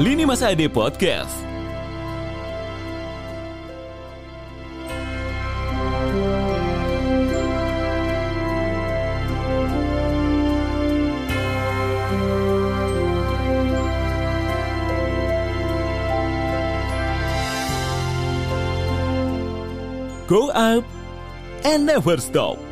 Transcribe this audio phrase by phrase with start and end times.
[0.00, 1.28] Lini Masa Ade Podcast.
[20.26, 20.84] Go up
[21.62, 22.69] and never stop.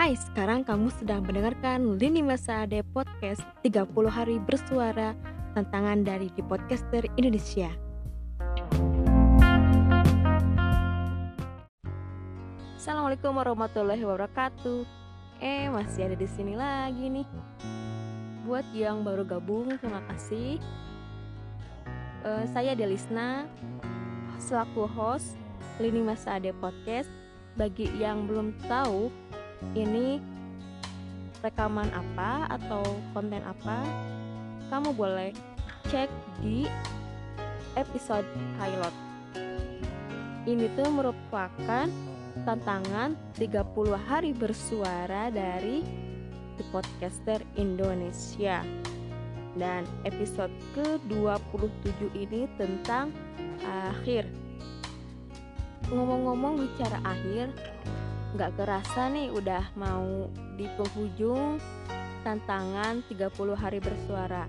[0.00, 5.12] Hai, sekarang kamu sedang mendengarkan Lini Masa Ade Podcast 30 Hari Bersuara
[5.52, 7.68] Tantangan dari di Podcaster Indonesia.
[12.80, 14.88] Assalamualaikum warahmatullahi wabarakatuh.
[15.44, 17.28] Eh, masih ada di sini lagi nih.
[18.48, 20.56] Buat yang baru gabung, terima kasih.
[22.24, 23.44] Eh, Saya Delisna
[24.40, 25.36] Selaku host
[25.76, 27.12] Lini Masa Ade Podcast.
[27.52, 29.12] Bagi yang belum tahu
[29.76, 30.20] ini
[31.40, 32.84] rekaman apa atau
[33.16, 33.80] konten apa?
[34.68, 35.32] Kamu boleh
[35.88, 36.10] cek
[36.44, 36.68] di
[37.74, 38.26] episode
[38.60, 38.94] pilot.
[40.48, 41.86] Ini tuh merupakan
[42.46, 43.60] tantangan 30
[44.08, 45.84] hari bersuara dari
[46.56, 48.64] The Podcaster Indonesia.
[49.58, 53.10] Dan episode ke-27 ini tentang
[53.66, 54.30] akhir.
[55.90, 57.50] Ngomong-ngomong bicara akhir
[58.30, 61.58] nggak kerasa nih udah mau di penghujung
[62.22, 64.46] tantangan 30 hari bersuara.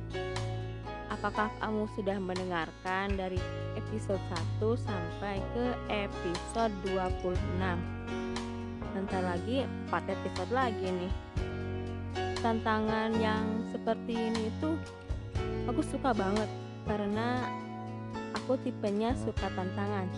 [1.10, 3.42] Apakah kamu sudah mendengarkan dari
[3.74, 4.22] episode
[4.62, 7.34] 1 sampai ke episode 26?
[8.94, 11.14] Bentar lagi 4 episode lagi nih.
[12.38, 14.78] Tantangan yang seperti ini itu
[15.66, 16.50] aku suka banget
[16.86, 17.50] karena
[18.38, 20.10] aku tipenya suka tantangan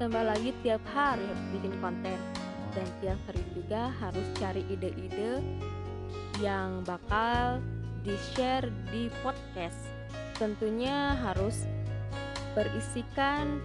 [0.00, 2.16] ditambah lagi tiap hari harus bikin konten.
[2.72, 5.44] Dan tiap hari juga harus cari ide-ide
[6.40, 7.60] yang bakal
[8.00, 9.76] di-share di podcast.
[10.40, 11.68] Tentunya harus
[12.56, 13.60] berisikan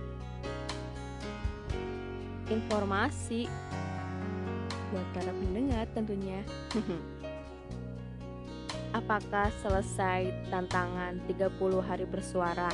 [2.51, 3.47] informasi
[4.91, 6.43] buat para pendengar tentunya.
[8.99, 12.67] Apakah selesai tantangan 30 hari bersuara?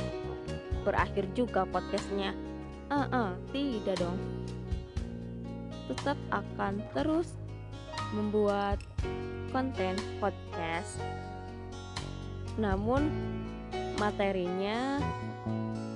[0.82, 2.34] Berakhir juga podcastnya
[2.92, 4.20] Uh, tidak dong.
[5.88, 7.32] Tetap akan terus
[8.12, 8.76] membuat
[9.48, 11.00] konten podcast.
[12.60, 13.08] Namun
[13.96, 15.00] materinya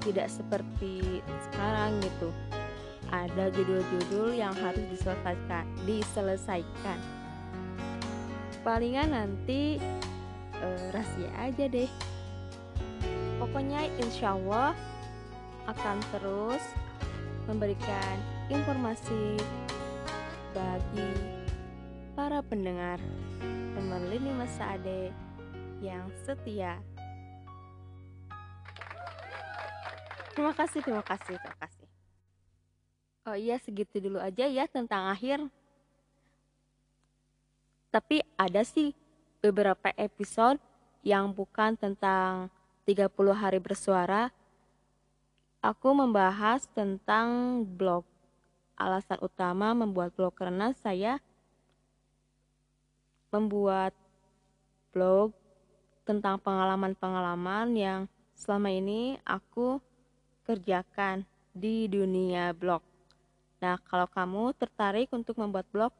[0.01, 1.21] tidak seperti
[1.53, 2.33] sekarang gitu.
[3.13, 6.99] Ada judul-judul yang harus diselesaikan, diselesaikan.
[8.65, 9.77] Palingan nanti
[10.65, 11.93] uh, rahasia aja deh.
[13.37, 14.73] Pokoknya insya Allah
[15.67, 16.63] akan terus
[17.47, 18.17] memberikan
[18.51, 19.39] informasi
[20.55, 21.13] bagi
[22.15, 22.99] para pendengar
[23.75, 25.11] teman Lini Masa Ade
[25.85, 26.81] yang setia.
[30.33, 31.89] Terima kasih, terima kasih, terima kasih.
[33.27, 35.43] Oh iya, segitu dulu aja ya tentang akhir.
[37.91, 38.93] Tapi ada sih
[39.41, 40.61] beberapa episode
[41.01, 42.53] yang bukan tentang
[42.85, 44.29] 30 hari bersuara,
[45.67, 48.07] aku membahas tentang blog.
[48.79, 51.19] Alasan utama membuat blog karena saya
[53.35, 53.91] membuat
[54.95, 55.35] blog
[56.07, 58.01] tentang pengalaman-pengalaman yang
[58.39, 59.83] selama ini aku
[60.47, 62.85] kerjakan di dunia blog.
[63.59, 65.91] Nah, kalau kamu tertarik untuk membuat blog,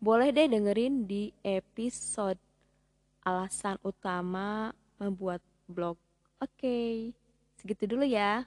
[0.00, 2.40] boleh deh dengerin di episode
[3.26, 5.98] alasan utama membuat blog.
[6.40, 7.10] Oke,
[7.60, 8.46] segitu dulu ya.